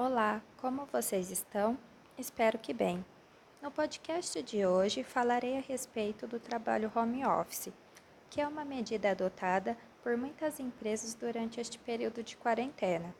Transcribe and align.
Olá, 0.00 0.40
como 0.58 0.86
vocês 0.86 1.28
estão? 1.28 1.76
Espero 2.16 2.56
que 2.56 2.72
bem. 2.72 3.04
No 3.60 3.68
podcast 3.68 4.40
de 4.44 4.64
hoje 4.64 5.02
falarei 5.02 5.58
a 5.58 5.60
respeito 5.60 6.24
do 6.24 6.38
trabalho 6.38 6.92
home 6.94 7.26
office, 7.26 7.72
que 8.30 8.40
é 8.40 8.46
uma 8.46 8.64
medida 8.64 9.10
adotada 9.10 9.76
por 10.00 10.16
muitas 10.16 10.60
empresas 10.60 11.14
durante 11.14 11.60
este 11.60 11.80
período 11.80 12.22
de 12.22 12.36
quarentena. 12.36 13.12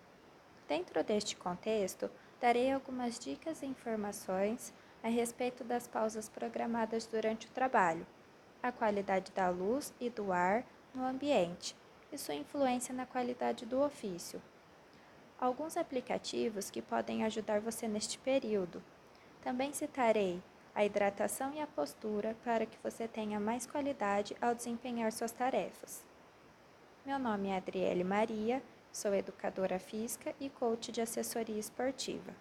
Dentro 0.68 1.02
deste 1.02 1.34
contexto, 1.34 2.08
darei 2.40 2.70
algumas 2.70 3.18
dicas 3.18 3.60
e 3.60 3.66
informações 3.66 4.72
a 5.02 5.08
respeito 5.08 5.64
das 5.64 5.88
pausas 5.88 6.28
programadas 6.28 7.08
durante 7.08 7.48
o 7.48 7.50
trabalho, 7.50 8.06
a 8.62 8.70
qualidade 8.70 9.32
da 9.32 9.48
luz 9.48 9.92
e 9.98 10.08
do 10.08 10.30
ar 10.30 10.64
no 10.94 11.04
ambiente 11.04 11.74
e 12.12 12.16
sua 12.16 12.36
influência 12.36 12.94
na 12.94 13.04
qualidade 13.04 13.66
do 13.66 13.80
ofício 13.82 14.40
alguns 15.40 15.76
aplicativos 15.76 16.70
que 16.70 16.82
podem 16.82 17.24
ajudar 17.24 17.60
você 17.60 17.86
neste 17.86 18.18
período. 18.18 18.82
Também 19.40 19.72
citarei 19.72 20.42
a 20.74 20.84
hidratação 20.84 21.52
e 21.54 21.60
a 21.60 21.66
postura 21.66 22.36
para 22.44 22.66
que 22.66 22.78
você 22.82 23.06
tenha 23.06 23.38
mais 23.38 23.66
qualidade 23.66 24.36
ao 24.40 24.54
desempenhar 24.54 25.12
suas 25.12 25.32
tarefas. 25.32 26.04
Meu 27.06 27.18
nome 27.18 27.48
é 27.48 27.56
Adriele 27.56 28.04
Maria, 28.04 28.62
sou 28.92 29.14
educadora 29.14 29.78
física 29.78 30.34
e 30.40 30.50
coach 30.50 30.90
de 30.90 31.00
assessoria 31.00 31.58
esportiva. 31.58 32.32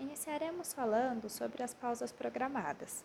Iniciaremos 0.00 0.72
falando 0.72 1.28
sobre 1.28 1.62
as 1.62 1.74
pausas 1.74 2.12
programadas. 2.12 3.04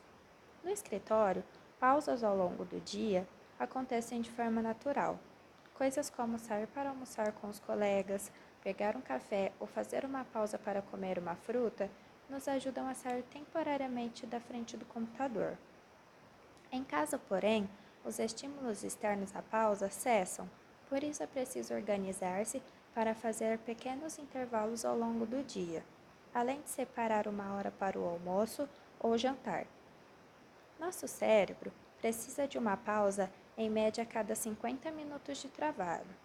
No 0.63 0.69
escritório, 0.69 1.43
pausas 1.79 2.23
ao 2.23 2.35
longo 2.35 2.63
do 2.63 2.79
dia 2.79 3.27
acontecem 3.59 4.21
de 4.21 4.31
forma 4.31 4.61
natural. 4.61 5.19
Coisas 5.73 6.09
como 6.09 6.37
sair 6.37 6.67
para 6.67 6.89
almoçar 6.89 7.31
com 7.33 7.49
os 7.49 7.59
colegas, 7.59 8.31
pegar 8.63 8.95
um 8.95 9.01
café 9.01 9.51
ou 9.59 9.67
fazer 9.67 10.05
uma 10.05 10.23
pausa 10.23 10.57
para 10.57 10.81
comer 10.81 11.19
uma 11.19 11.35
fruta 11.35 11.89
nos 12.29 12.47
ajudam 12.47 12.87
a 12.87 12.93
sair 12.93 13.23
temporariamente 13.23 14.25
da 14.25 14.39
frente 14.39 14.77
do 14.77 14.85
computador. 14.85 15.57
Em 16.71 16.83
caso, 16.83 17.19
porém, 17.19 17.69
os 18.05 18.19
estímulos 18.19 18.83
externos 18.83 19.35
à 19.35 19.41
pausa 19.41 19.89
cessam, 19.89 20.49
por 20.89 21.03
isso 21.03 21.21
é 21.21 21.27
preciso 21.27 21.73
organizar-se 21.73 22.61
para 22.95 23.13
fazer 23.13 23.57
pequenos 23.59 24.17
intervalos 24.17 24.85
ao 24.85 24.97
longo 24.97 25.25
do 25.25 25.43
dia, 25.43 25.83
além 26.33 26.61
de 26.61 26.69
separar 26.69 27.27
uma 27.27 27.53
hora 27.53 27.71
para 27.71 27.99
o 27.99 28.07
almoço 28.07 28.67
ou 28.99 29.17
jantar. 29.17 29.65
Nosso 30.79 31.07
cérebro 31.07 31.71
precisa 31.99 32.47
de 32.47 32.57
uma 32.57 32.77
pausa 32.77 33.29
em 33.57 33.69
média 33.69 34.03
a 34.03 34.07
cada 34.07 34.35
50 34.35 34.91
minutos 34.91 35.37
de 35.37 35.47
trabalho. 35.47 36.22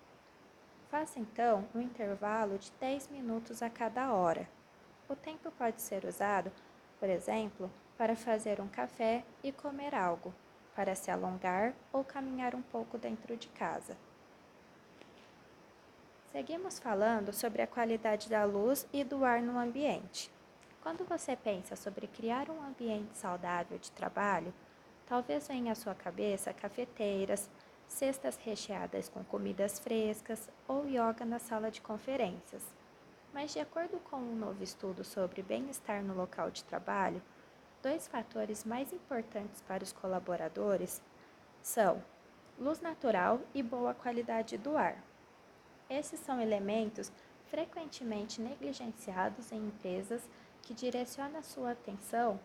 Faça 0.91 1.21
então 1.21 1.69
um 1.75 1.83
intervalo 1.83 2.57
de 2.57 2.73
10 2.81 3.09
minutos 3.09 3.63
a 3.63 3.69
cada 3.69 4.11
hora. 4.11 4.49
O 5.07 5.15
tempo 5.15 5.51
pode 5.51 5.83
ser 5.83 6.07
usado, 6.07 6.51
por 6.99 7.11
exemplo, 7.11 7.71
para 7.99 8.17
fazer 8.17 8.59
um 8.59 8.69
café 8.69 9.23
e 9.43 9.53
comer 9.53 9.95
algo, 9.95 10.33
para 10.75 10.95
se 10.95 11.11
alongar 11.11 11.75
ou 11.93 12.03
caminhar 12.03 12.55
um 12.55 12.63
pouco 12.63 12.97
dentro 12.97 13.37
de 13.37 13.49
casa. 13.49 13.97
Seguimos 16.33 16.79
falando 16.79 17.35
sobre 17.35 17.61
a 17.61 17.67
qualidade 17.67 18.31
da 18.31 18.45
luz 18.45 18.87
e 18.91 19.05
do 19.05 19.25
ar 19.27 19.43
no 19.43 19.59
ambiente. 19.59 20.31
Quando 20.83 21.05
você 21.05 21.37
pensa 21.37 21.77
sobre 21.77 22.07
criar 22.07 22.49
um 22.49 22.63
ambiente 22.63 23.19
saudável 23.19 23.79
de 23.79 23.91
trabalho, 23.91 24.55
talvez 25.07 25.49
venha 25.49 25.73
à 25.73 25.75
sua 25.75 25.95
cabeça 25.95 26.53
cafeteiras, 26.55 27.51
cestas 27.89 28.37
recheadas 28.37 29.09
com 29.09 29.25
comidas 29.25 29.79
frescas 29.79 30.49
ou 30.69 30.87
yoga 30.87 31.25
na 31.25 31.39
sala 31.39 31.71
de 31.71 31.81
conferências. 31.81 32.63
Mas, 33.33 33.53
de 33.53 33.61
acordo 33.61 33.99
com 34.11 34.17
um 34.17 34.37
novo 34.37 34.63
estudo 34.63 35.03
sobre 35.03 35.43
bem-estar 35.43 36.03
no 36.03 36.15
local 36.15 36.51
de 36.51 36.63
trabalho, 36.65 37.23
dois 37.83 38.07
fatores 38.07 38.65
mais 38.65 38.93
importantes 38.93 39.61
para 39.63 39.83
os 39.83 39.93
colaboradores 39.93 41.03
são 41.63 42.03
luz 42.59 42.81
natural 42.81 43.41
e 43.55 43.63
boa 43.63 43.95
qualidade 43.95 44.57
do 44.57 44.77
ar. 44.77 45.03
Esses 45.89 46.21
são 46.21 46.41
elementos 46.41 47.13
frequentemente 47.49 48.41
negligenciados 48.41 49.53
em 49.53 49.67
empresas 49.67 50.23
que 50.63 50.75
direcionam 50.75 51.43
sua 51.43 51.73
atenção 51.73 52.39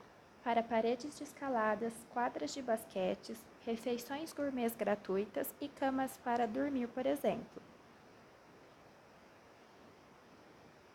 para 0.44 0.64
paredes 0.64 1.18
de 1.18 1.24
escaladas, 1.24 1.94
quadras 2.14 2.54
de 2.54 2.62
basquetes, 2.62 3.38
refeições 3.66 4.34
gourmets 4.34 4.76
gratuitas 4.76 5.54
e 5.62 5.68
camas 5.68 6.18
para 6.18 6.48
dormir, 6.48 6.88
por 6.90 7.06
exemplo. 7.06 7.62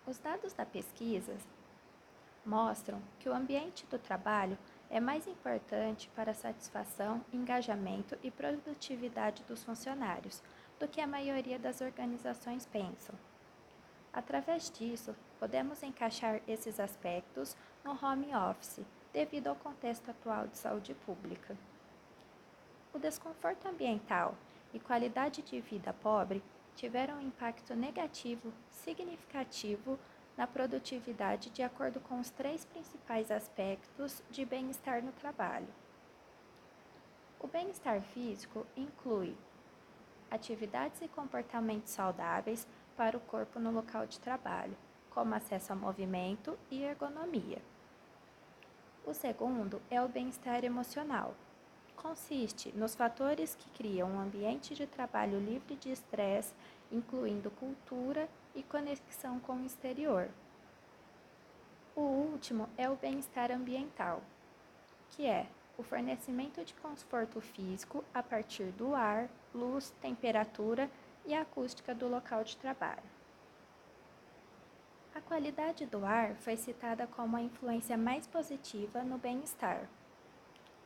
Os 0.07 0.19
dados 0.19 0.53
da 0.53 0.65
pesquisa 0.65 1.37
mostram 2.45 3.01
que 3.19 3.29
o 3.29 3.35
ambiente 3.35 3.85
do 3.87 3.99
trabalho 3.99 4.57
é 4.91 4.99
mais 4.99 5.27
importante 5.27 6.11
para 6.17 6.31
a 6.31 6.35
satisfação, 6.35 7.23
engajamento 7.33 8.17
e 8.23 8.31
produtividade 8.31 9.43
dos 9.45 9.63
funcionários 9.63 10.43
do 10.79 10.89
que 10.89 11.01
a 11.01 11.07
maioria 11.07 11.59
das 11.59 11.81
organizações 11.81 12.65
pensam. 12.65 13.15
Através 14.13 14.71
disso, 14.71 15.15
podemos 15.39 15.83
encaixar 15.83 16.41
esses 16.49 16.81
aspectos 16.81 17.55
no 17.85 17.93
home 18.03 18.35
office 18.35 18.81
devido 19.13 19.49
ao 19.49 19.57
contexto 19.57 20.11
atual 20.11 20.47
de 20.47 20.57
saúde 20.57 20.95
pública. 20.95 21.57
O 22.99 23.01
desconforto 23.01 23.69
ambiental 23.69 24.35
e 24.75 24.81
qualidade 24.81 25.41
de 25.41 25.61
vida 25.61 25.93
pobre 25.93 26.43
tiveram 26.75 27.19
um 27.19 27.21
impacto 27.21 27.73
negativo 27.77 28.53
significativo 28.71 29.97
na 30.37 30.49
produtividade 30.49 31.49
de 31.51 31.63
acordo 31.63 32.01
com 32.01 32.19
os 32.19 32.29
três 32.31 32.65
principais 32.65 33.31
aspectos 33.31 34.21
de 34.29 34.45
bem-estar 34.45 35.01
no 35.01 35.13
trabalho. 35.13 35.69
O 37.39 37.47
bem-estar 37.47 38.01
físico 38.03 38.67
inclui 38.77 39.37
atividades 40.29 41.01
e 41.01 41.07
comportamentos 41.07 41.93
saudáveis 41.93 42.67
para 42.97 43.17
o 43.17 43.21
corpo 43.21 43.61
no 43.61 43.71
local 43.71 44.09
de 44.09 44.19
trabalho, 44.19 44.77
como 45.11 45.37
acesso 45.37 45.73
a 45.73 45.77
movimento 45.77 46.59
e 46.69 46.83
ergonomia. 46.83 47.63
O 49.07 49.15
segundo 49.15 49.81
é 49.89 50.03
o 50.03 50.09
bem-estar 50.09 50.65
emocional. 50.65 51.37
Consiste 52.03 52.71
nos 52.77 52.95
fatores 52.95 53.57
que 53.57 53.69
criam 53.71 54.09
um 54.09 54.21
ambiente 54.21 54.73
de 54.73 54.87
trabalho 54.87 55.41
livre 55.41 55.75
de 55.75 55.91
estresse, 55.91 56.55
incluindo 56.93 57.51
cultura 57.51 58.29
e 58.55 58.63
conexão 58.63 59.41
com 59.41 59.57
o 59.57 59.67
exterior. 59.67 60.29
O 61.97 62.01
último 62.01 62.69
é 62.79 62.89
o 62.89 62.95
bem-estar 62.95 63.51
ambiental, 63.51 64.23
que 65.11 65.27
é 65.27 65.49
o 65.77 65.83
fornecimento 65.83 66.65
de 66.65 66.73
conforto 66.75 67.41
físico 67.41 68.05
a 68.15 68.23
partir 68.23 68.71
do 68.73 68.95
ar, 68.95 69.29
luz, 69.53 69.93
temperatura 70.01 70.89
e 71.27 71.35
acústica 71.35 71.93
do 71.93 72.09
local 72.09 72.45
de 72.45 72.57
trabalho. 72.57 73.03
A 75.13 75.21
qualidade 75.21 75.85
do 75.85 76.07
ar 76.07 76.37
foi 76.37 76.57
citada 76.57 77.09
como 77.09 77.37
a 77.37 77.43
influência 77.43 77.97
mais 77.97 78.25
positiva 78.25 79.03
no 79.03 79.19
bem-estar. 79.19 79.89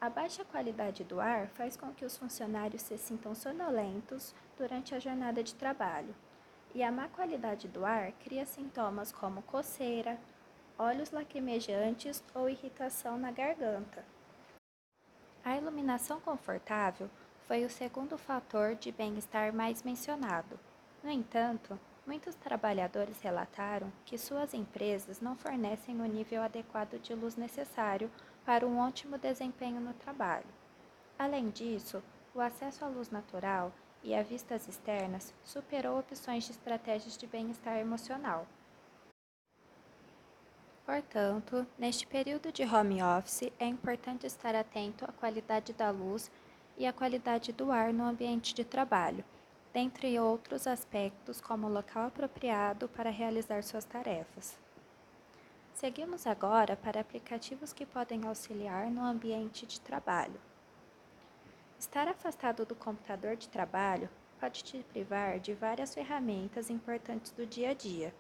A 0.03 0.11
baixa 0.11 0.45
qualidade 0.45 1.05
do 1.05 1.21
ar 1.21 1.47
faz 1.47 1.77
com 1.77 1.93
que 1.93 2.05
os 2.05 2.17
funcionários 2.17 2.83
se 2.83 2.99
sintam 2.99 3.37
sonolentos 3.37 4.35
durante 4.59 4.97
a 4.97 4.99
jornada 4.99 5.45
de 5.45 5.55
trabalho, 5.55 6.13
e 6.75 6.83
a 6.83 6.91
má 6.91 7.07
qualidade 7.07 7.69
do 7.69 7.87
ar 7.87 8.11
cria 8.15 8.45
sintomas 8.45 9.13
como 9.13 9.43
coceira, 9.43 10.19
olhos 10.77 11.13
lacrimejantes 11.13 12.21
ou 12.35 12.51
irritação 12.51 13.17
na 13.17 13.31
garganta. 13.31 14.05
A 15.45 15.57
iluminação 15.57 16.21
confortável 16.21 17.09
foi 17.47 17.65
o 17.65 17.71
segundo 17.71 18.19
fator 18.19 18.75
de 18.75 18.91
bem-estar 18.91 19.55
mais 19.55 19.85
mencionado. 19.85 20.59
No 21.01 21.13
entanto, 21.13 21.79
Muitos 22.05 22.35
trabalhadores 22.35 23.21
relataram 23.21 23.93
que 24.05 24.19
suas 24.19 24.53
empresas 24.53 25.21
não 25.21 25.37
fornecem 25.37 26.01
o 26.01 26.05
nível 26.05 26.43
adequado 26.43 27.01
de 27.01 27.15
luz 27.15 27.37
necessário 27.37 28.11
para 28.45 28.67
um 28.67 28.81
ótimo 28.81 29.17
desempenho 29.17 29.81
no 29.81 29.95
trabalho. 29.95 30.47
Além 31.17 31.49
disso, 31.51 32.03
o 32.35 32.41
acesso 32.41 32.85
à 32.85 32.89
luz 32.89 33.09
natural 33.11 33.73
e 34.03 34.17
a 34.17 34.23
vistas 34.23 34.67
externas 34.67 35.33
superou 35.45 35.97
opções 35.97 36.45
de 36.45 36.51
estratégias 36.51 37.17
de 37.17 37.25
bem-estar 37.25 37.77
emocional. 37.77 38.49
Portanto, 40.85 41.65
neste 41.79 42.05
período 42.05 42.51
de 42.51 42.65
home 42.65 43.01
office, 43.01 43.53
é 43.61 43.67
importante 43.67 44.27
estar 44.27 44.57
atento 44.57 45.05
à 45.05 45.13
qualidade 45.13 45.73
da 45.73 45.91
luz 45.91 46.29
e 46.77 46.85
à 46.85 46.93
qualidade 46.93 47.53
do 47.53 47.71
ar 47.71 47.93
no 47.93 48.03
ambiente 48.03 48.53
de 48.53 48.65
trabalho 48.65 49.25
dentre 49.73 50.19
outros 50.19 50.67
aspectos, 50.67 51.41
como 51.41 51.69
local 51.69 52.09
apropriado 52.09 52.89
para 52.89 53.11
realizar 53.11 53.65
suas 53.65 53.85
tarefas. 53.85 54.59
Seguimos 55.75 56.27
agora 56.27 56.77
para 56.77 57.01
aplicativos 57.01 57.73
que 57.73 57.87
podem 57.87 58.27
auxiliar 58.27 58.91
no 58.91 59.03
ambiente 59.03 59.67
de 59.67 59.81
trabalho. 59.81 60.41
Estar 61.79 62.07
afastado 62.07 62.65
do 62.65 62.75
computador 62.75 63.35
de 63.35 63.49
trabalho 63.49 64.09
pode 64.39 64.63
te 64.63 64.85
privar 64.93 65.41
de 65.41 65.55
várias 65.55 65.95
ferramentas 65.95 66.69
importantes 66.69 67.33
do 67.33 67.47
dia 67.47 67.71
a 67.71 67.75
dia, 67.75 68.15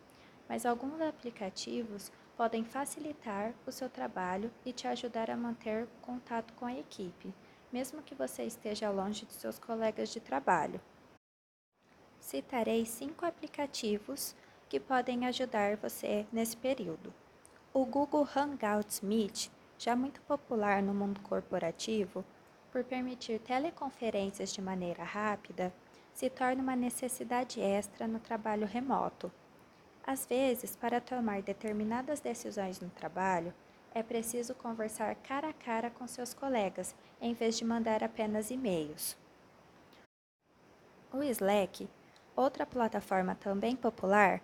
mas 0.48 0.64
alguns 0.64 1.00
aplicativos 1.00 2.10
podem 2.36 2.64
facilitar 2.64 3.52
o 3.66 3.70
seu 3.70 3.88
trabalho 3.88 4.50
e 4.64 4.72
te 4.72 4.88
ajudar 4.88 5.30
a 5.30 5.36
manter 5.36 5.86
contato 6.00 6.54
com 6.54 6.64
a 6.64 6.74
equipe, 6.76 7.32
mesmo 7.72 8.02
que 8.02 8.14
você 8.14 8.42
esteja 8.42 8.90
longe 8.90 9.26
de 9.26 9.32
seus 9.34 9.58
colegas 9.58 10.08
de 10.08 10.18
trabalho. 10.18 10.80
Citarei 12.22 12.86
cinco 12.86 13.26
aplicativos 13.26 14.34
que 14.68 14.78
podem 14.78 15.26
ajudar 15.26 15.76
você 15.76 16.24
nesse 16.32 16.56
período. 16.56 17.12
O 17.74 17.84
Google 17.84 18.26
Hangouts 18.34 19.00
Meet, 19.00 19.50
já 19.76 19.96
muito 19.96 20.22
popular 20.22 20.80
no 20.80 20.94
mundo 20.94 21.20
corporativo, 21.20 22.24
por 22.70 22.84
permitir 22.84 23.40
teleconferências 23.40 24.52
de 24.52 24.62
maneira 24.62 25.02
rápida, 25.02 25.74
se 26.14 26.30
torna 26.30 26.62
uma 26.62 26.76
necessidade 26.76 27.60
extra 27.60 28.06
no 28.06 28.20
trabalho 28.20 28.68
remoto. 28.68 29.30
Às 30.06 30.24
vezes, 30.24 30.76
para 30.76 31.00
tomar 31.00 31.42
determinadas 31.42 32.20
decisões 32.20 32.80
no 32.80 32.88
trabalho, 32.88 33.52
é 33.92 34.02
preciso 34.02 34.54
conversar 34.54 35.16
cara 35.16 35.48
a 35.48 35.52
cara 35.52 35.90
com 35.90 36.06
seus 36.06 36.32
colegas, 36.32 36.94
em 37.20 37.34
vez 37.34 37.58
de 37.58 37.64
mandar 37.64 38.02
apenas 38.02 38.50
e-mails. 38.50 39.18
O 41.12 41.22
Slack, 41.22 41.88
outra 42.36 42.64
plataforma 42.64 43.34
também 43.34 43.76
popular, 43.76 44.40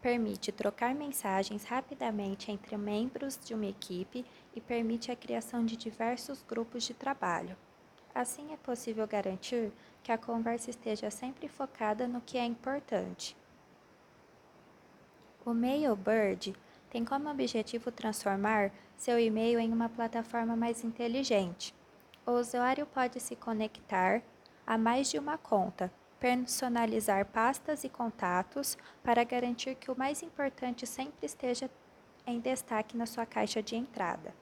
permite 0.00 0.50
trocar 0.50 0.94
mensagens 0.94 1.64
rapidamente 1.64 2.50
entre 2.50 2.76
membros 2.76 3.38
de 3.42 3.54
uma 3.54 3.66
equipe 3.66 4.24
e 4.54 4.60
permite 4.60 5.12
a 5.12 5.16
criação 5.16 5.64
de 5.64 5.76
diversos 5.76 6.42
grupos 6.42 6.82
de 6.82 6.92
trabalho. 6.92 7.56
Assim 8.14 8.52
é 8.52 8.56
possível 8.56 9.06
garantir 9.06 9.72
que 10.02 10.12
a 10.12 10.18
conversa 10.18 10.70
esteja 10.70 11.10
sempre 11.10 11.48
focada 11.48 12.06
no 12.08 12.20
que 12.20 12.36
é 12.36 12.44
importante. 12.44 13.36
O 15.44 15.54
Mailbird 15.54 16.54
tem 16.90 17.04
como 17.04 17.30
objetivo 17.30 17.90
transformar 17.90 18.70
seu 18.96 19.18
e-mail 19.18 19.58
em 19.58 19.72
uma 19.72 19.88
plataforma 19.88 20.54
mais 20.54 20.84
inteligente. 20.84 21.74
O 22.26 22.32
usuário 22.32 22.86
pode 22.86 23.18
se 23.18 23.34
conectar 23.34 24.22
a 24.66 24.76
mais 24.76 25.10
de 25.10 25.18
uma 25.18 25.38
conta, 25.38 25.90
personalizar 26.22 27.26
pastas 27.26 27.82
e 27.82 27.88
contatos 27.88 28.78
para 29.02 29.24
garantir 29.24 29.74
que 29.74 29.90
o 29.90 29.98
mais 29.98 30.22
importante 30.22 30.86
sempre 30.86 31.26
esteja 31.26 31.68
em 32.24 32.38
destaque 32.38 32.96
na 32.96 33.06
sua 33.06 33.26
caixa 33.26 33.60
de 33.60 33.74
entrada. 33.74 34.32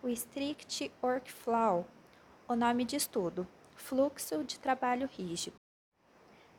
O 0.00 0.08
Strict 0.08 0.92
Workflow, 1.02 1.84
o 2.46 2.54
nome 2.54 2.84
de 2.84 2.94
estudo, 2.94 3.44
fluxo 3.74 4.44
de 4.44 4.56
trabalho 4.60 5.08
rígido. 5.08 5.56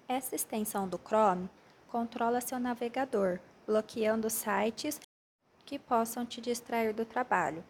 Essa 0.05 0.35
extensão 0.35 0.85
do 0.85 0.99
Chrome 0.99 1.49
controla 1.87 2.41
seu 2.41 2.59
navegador, 2.59 3.39
bloqueando 3.65 4.29
sites 4.29 4.99
que 5.65 5.79
possam 5.79 6.25
te 6.25 6.41
distrair 6.41 6.93
do 6.93 7.05
trabalho. 7.05 7.63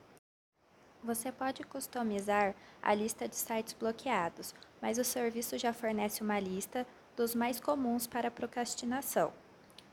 Você 1.06 1.32
pode 1.32 1.64
customizar 1.64 2.56
a 2.82 2.92
lista 2.96 3.28
de 3.28 3.36
sites 3.36 3.74
bloqueados, 3.74 4.56
mas 4.82 4.98
o 4.98 5.04
serviço 5.04 5.56
já 5.56 5.72
fornece 5.72 6.24
uma 6.24 6.40
lista 6.40 6.86
dos 7.16 7.36
mais 7.36 7.60
comuns 7.60 8.08
para 8.08 8.32
procrastinação. 8.32 9.32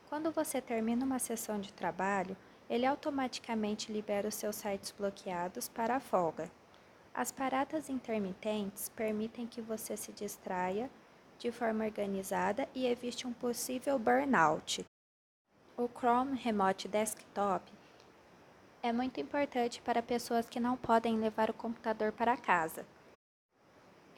Quando 0.08 0.32
você 0.32 0.58
termina 0.58 1.04
uma 1.04 1.18
sessão 1.18 1.60
de 1.60 1.70
trabalho, 1.70 2.34
ele 2.68 2.86
automaticamente 2.86 3.92
libera 3.92 4.26
os 4.26 4.34
seus 4.34 4.56
sites 4.56 4.90
bloqueados 4.90 5.68
para 5.68 5.96
a 5.96 6.00
folga. 6.00 6.50
As 7.12 7.30
paradas 7.30 7.90
intermitentes 7.90 8.88
permitem 8.88 9.46
que 9.46 9.60
você 9.60 9.98
se 9.98 10.12
distraia 10.12 10.88
de 11.38 11.52
forma 11.52 11.84
organizada 11.84 12.66
e 12.74 12.86
evite 12.86 13.26
um 13.26 13.34
possível 13.34 13.98
burnout. 13.98 14.82
O 15.76 15.86
Chrome 15.88 16.38
Remote 16.38 16.88
Desktop 16.88 17.70
é 18.82 18.92
muito 18.92 19.20
importante 19.20 19.80
para 19.80 20.02
pessoas 20.02 20.48
que 20.48 20.58
não 20.58 20.76
podem 20.76 21.16
levar 21.16 21.48
o 21.48 21.54
computador 21.54 22.10
para 22.10 22.36
casa. 22.36 22.84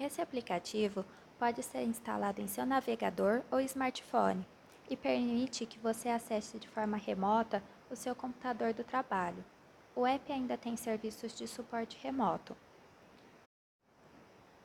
Esse 0.00 0.22
aplicativo 0.22 1.05
pode 1.38 1.62
ser 1.62 1.82
instalado 1.82 2.40
em 2.40 2.49
seu 2.49 2.64
navegador 2.64 3.43
ou 3.50 3.61
smartphone 3.61 4.44
e 4.88 4.96
permite 4.96 5.66
que 5.66 5.78
você 5.78 6.08
acesse 6.08 6.58
de 6.58 6.66
forma 6.66 6.96
remota 6.96 7.62
o 7.90 7.96
seu 7.96 8.14
computador 8.14 8.72
do 8.72 8.82
trabalho. 8.82 9.44
O 9.94 10.06
app 10.06 10.32
ainda 10.32 10.56
tem 10.56 10.76
serviços 10.76 11.34
de 11.34 11.46
suporte 11.46 11.99
remoto. 12.02 12.56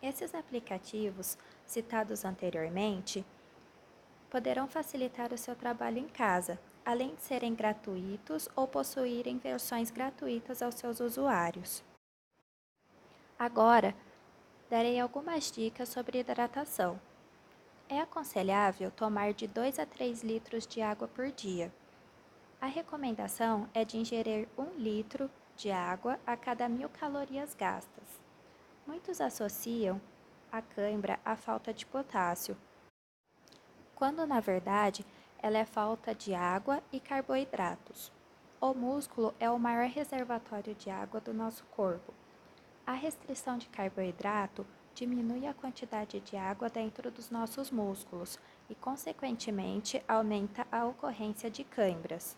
Esses 0.02 0.34
aplicativos, 0.34 1.38
citados 1.66 2.24
anteriormente, 2.24 3.26
poderão 4.30 4.66
facilitar 4.66 5.34
o 5.34 5.38
seu 5.38 5.56
trabalho 5.56 5.98
em 5.98 6.08
casa, 6.08 6.58
além 6.86 7.16
de 7.16 7.22
serem 7.22 7.54
gratuitos 7.54 8.50
ou 8.56 8.68
possuírem 8.68 9.38
versões 9.38 9.92
gratuitas 9.92 10.62
aos 10.62 10.76
seus 10.76 11.00
usuários. 11.00 11.84
Agora, 13.38 13.96
darei 14.70 15.00
algumas 15.00 15.52
dicas 15.52 15.90
sobre 15.90 16.20
hidratação. 16.20 17.00
É 17.88 18.00
aconselhável 18.00 18.92
tomar 18.92 19.34
de 19.34 19.48
2 19.48 19.80
a 19.80 19.86
3 19.86 20.24
litros 20.24 20.68
de 20.68 20.82
água 20.82 21.08
por 21.08 21.32
dia. 21.32 21.74
A 22.62 22.68
recomendação 22.68 23.70
é 23.74 23.86
de 23.86 23.98
ingerir 23.98 24.48
1 24.58 24.78
litro 24.78 25.30
de 25.56 25.72
água 25.72 26.20
a 26.28 26.36
cada 26.36 26.68
mil 26.68 26.90
calorias 26.90 27.56
gastas. 27.56 28.20
Muitos 28.86 29.22
associam 29.22 30.00
a 30.52 30.62
cãibra 30.62 31.20
à 31.24 31.36
falta 31.36 31.74
de 31.74 31.86
potássio, 31.86 32.58
quando 33.96 34.26
na 34.26 34.40
verdade 34.40 35.06
ela 35.42 35.58
é 35.58 35.66
falta 35.66 36.14
de 36.14 36.34
água 36.34 36.84
e 36.92 37.00
carboidratos. 37.00 38.12
O 38.62 38.74
músculo 38.74 39.34
é 39.40 39.50
o 39.50 39.58
maior 39.58 39.88
reservatório 39.88 40.76
de 40.76 40.90
água 40.90 41.22
do 41.22 41.34
nosso 41.34 41.64
corpo. 41.66 42.14
A 42.86 42.94
restrição 42.94 43.58
de 43.58 43.70
carboidrato 43.70 44.66
diminui 44.94 45.48
a 45.48 45.54
quantidade 45.54 46.20
de 46.20 46.36
água 46.36 46.70
dentro 46.70 47.10
dos 47.10 47.30
nossos 47.30 47.72
músculos 47.72 48.38
e, 48.70 48.76
consequentemente, 48.76 50.04
aumenta 50.08 50.68
a 50.70 50.86
ocorrência 50.86 51.50
de 51.50 51.64
câimbras. 51.64 52.36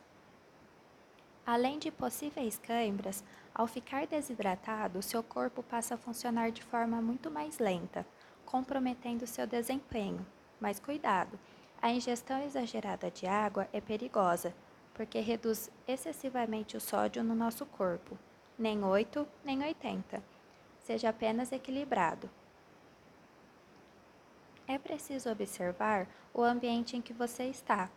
Além 1.44 1.80
de 1.80 1.90
possíveis 1.90 2.60
câimbras, 2.60 3.24
ao 3.54 3.66
ficar 3.66 4.06
desidratado, 4.06 5.02
seu 5.02 5.24
corpo 5.24 5.64
passa 5.64 5.96
a 5.96 5.98
funcionar 5.98 6.52
de 6.52 6.62
forma 6.62 7.02
muito 7.02 7.32
mais 7.32 7.58
lenta, 7.58 8.06
comprometendo 8.46 9.26
seu 9.26 9.48
desempenho. 9.48 10.24
Mas 10.60 10.80
cuidado! 10.80 11.40
A 11.82 11.92
ingestão 11.92 12.44
exagerada 12.44 13.10
de 13.10 13.26
água 13.26 13.68
é 13.74 13.82
perigosa, 13.82 14.54
porque 14.94 15.20
reduz 15.20 15.72
excessivamente 15.88 16.78
o 16.78 16.80
sódio 16.80 17.24
no 17.24 17.34
nosso 17.34 17.66
corpo. 17.66 18.20
Nem 18.56 18.84
8, 18.84 19.28
nem 19.44 19.64
80. 19.64 20.22
Seja 20.78 21.10
apenas 21.10 21.52
equilibrado. 21.52 22.30
É 24.68 24.78
preciso 24.78 25.32
observar 25.32 26.08
o 26.32 26.44
ambiente 26.44 26.96
em 26.96 27.02
que 27.02 27.14
você 27.14 27.46
está. 27.46 27.90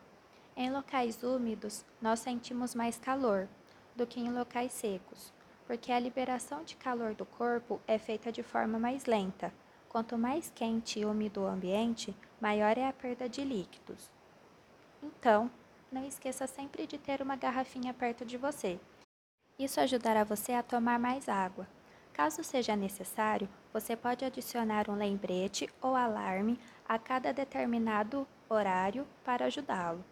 Em 0.56 0.70
locais 0.70 1.22
úmidos, 1.22 1.84
nós 2.00 2.20
sentimos 2.20 2.74
mais 2.74 2.96
calor 2.96 3.46
do 3.94 4.06
que 4.06 4.18
em 4.18 4.32
locais 4.32 4.72
secos, 4.72 5.30
porque 5.66 5.92
a 5.92 6.00
liberação 6.00 6.64
de 6.64 6.74
calor 6.74 7.14
do 7.14 7.26
corpo 7.26 7.82
é 7.86 7.98
feita 7.98 8.32
de 8.32 8.42
forma 8.42 8.78
mais 8.78 9.04
lenta 9.04 9.52
Quanto 9.94 10.18
mais 10.18 10.50
quente 10.52 10.98
e 10.98 11.04
úmido 11.04 11.42
o 11.42 11.46
ambiente, 11.46 12.16
maior 12.44 12.76
é 12.76 12.86
a 12.86 12.92
perda 12.92 13.26
de 13.26 13.42
líquidos. 13.42 14.10
Então, 15.02 15.50
não 15.90 16.06
esqueça 16.06 16.46
sempre 16.46 16.86
de 16.86 16.98
ter 16.98 17.22
uma 17.22 17.36
garrafinha 17.36 17.94
perto 17.94 18.22
de 18.22 18.36
você. 18.36 18.78
Isso 19.58 19.80
ajudará 19.80 20.24
você 20.24 20.52
a 20.52 20.62
tomar 20.62 20.98
mais 20.98 21.26
água. 21.26 21.66
Caso 22.12 22.44
seja 22.44 22.76
necessário, 22.76 23.48
você 23.72 23.96
pode 23.96 24.26
adicionar 24.26 24.90
um 24.90 24.94
lembrete 24.94 25.70
ou 25.80 25.96
alarme 25.96 26.60
a 26.86 26.98
cada 26.98 27.32
determinado 27.32 28.28
horário 28.46 29.06
para 29.24 29.46
ajudá-lo. 29.46 30.04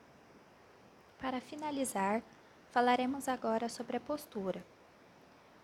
Para 1.19 1.39
finalizar, 1.39 2.23
falaremos 2.71 3.29
agora 3.29 3.69
sobre 3.69 3.99
a 3.99 4.01
postura. 4.01 4.65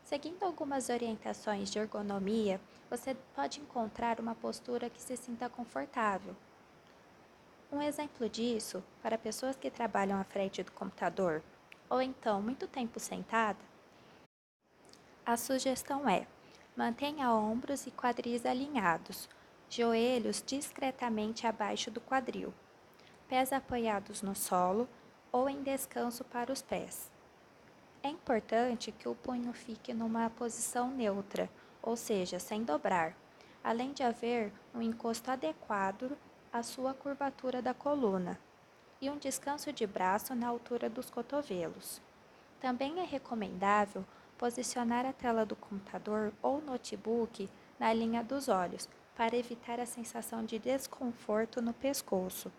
Seguindo 0.05 0.43
algumas 0.43 0.91
orientações 0.91 1.71
de 1.71 1.79
ergonomia, 1.79 2.61
você 2.91 3.17
pode 3.35 3.59
encontrar 3.59 4.21
uma 4.21 4.35
postura 4.35 4.91
que 4.91 5.01
se 5.01 5.17
sinta 5.17 5.49
confortável. 5.49 6.37
Um 7.71 7.83
exemplo 7.83 8.27
disso, 8.31 8.83
para 9.03 9.19
pessoas 9.19 9.55
que 9.55 9.71
trabalham 9.71 10.19
à 10.19 10.25
frente 10.25 10.63
do 10.63 10.73
computador 10.73 11.43
ou 11.91 12.01
então 12.01 12.41
muito 12.41 12.67
tempo 12.67 12.99
sentada, 12.99 13.59
a 15.25 15.37
sugestão 15.37 16.09
é: 16.09 16.27
mantenha 16.75 17.31
ombros 17.31 17.87
e 17.87 17.91
quadris 17.91 18.47
alinhados, 18.47 19.29
joelhos 19.69 20.43
discretamente 20.45 21.47
abaixo 21.47 21.91
do 21.91 22.01
quadril, 22.01 22.55
pés 23.29 23.53
apoiados 23.53 24.23
no 24.23 24.35
solo 24.35 24.89
ou 25.31 25.47
em 25.47 25.63
descanso 25.63 26.25
para 26.25 26.51
os 26.51 26.63
pés. 26.63 27.11
É 28.03 28.09
importante 28.09 28.91
que 28.93 29.07
o 29.11 29.15
punho 29.15 29.53
fique 29.53 29.93
numa 29.93 30.31
posição 30.31 30.91
neutra, 30.91 31.51
ou 31.83 31.97
seja, 31.97 32.39
sem 32.39 32.65
dobrar, 32.65 33.15
além 33.63 33.93
de 33.93 34.03
haver 34.03 34.51
um 34.75 34.81
encosto 34.81 35.31
adequado 35.31 36.17
à 36.53 36.63
sua 36.63 36.95
curvatura 36.95 37.61
da 37.63 37.75
coluna. 37.75 38.39
e 39.01 39.09
um 39.09 39.17
descanso 39.17 39.73
de 39.73 39.87
braço 39.87 40.35
na 40.35 40.49
altura 40.49 40.91
dos 40.91 41.09
cotovelos. 41.09 42.01
Também 42.61 42.99
é 42.99 43.05
recomendável 43.05 44.05
posicionar 44.37 45.07
a 45.07 45.13
tela 45.13 45.47
do 45.47 45.55
computador 45.55 46.33
ou 46.43 46.61
notebook 46.61 47.49
na 47.79 47.93
linha 47.93 48.25
dos 48.25 48.49
olhos 48.49 48.89
para 49.17 49.37
evitar 49.37 49.81
a 49.81 49.87
sensação 49.87 50.45
de 50.45 50.59
desconforto 50.59 51.63
no 51.63 51.73
pescoço. 51.73 52.51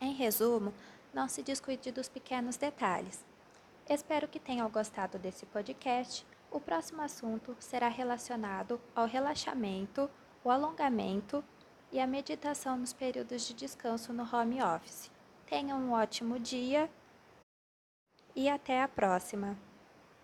Em 0.00 0.12
resumo, 0.12 0.72
não 1.12 1.28
se 1.28 1.42
descuide 1.42 1.90
dos 1.90 2.08
pequenos 2.08 2.56
detalhes. 2.56 3.24
Espero 3.88 4.28
que 4.28 4.38
tenham 4.38 4.68
gostado 4.70 5.18
desse 5.18 5.46
podcast. 5.46 6.26
O 6.50 6.60
próximo 6.60 7.02
assunto 7.02 7.56
será 7.58 7.88
relacionado 7.88 8.80
ao 8.94 9.06
relaxamento, 9.06 10.08
o 10.44 10.50
alongamento 10.50 11.44
e 11.90 12.00
a 12.00 12.06
meditação 12.06 12.76
nos 12.76 12.92
períodos 12.92 13.46
de 13.46 13.54
descanso 13.54 14.12
no 14.12 14.22
home 14.22 14.62
office. 14.62 15.10
Tenham 15.46 15.78
um 15.78 15.92
ótimo 15.92 16.38
dia 16.38 16.90
e 18.34 18.48
até 18.48 18.82
a 18.82 18.88
próxima! 18.88 19.67